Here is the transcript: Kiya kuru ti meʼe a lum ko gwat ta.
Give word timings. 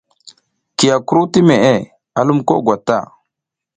Kiya 0.77 0.97
kuru 1.05 1.21
ti 1.31 1.39
meʼe 1.47 1.71
a 2.17 2.19
lum 2.27 2.39
ko 2.47 2.53
gwat 2.65 2.81
ta. 2.87 2.97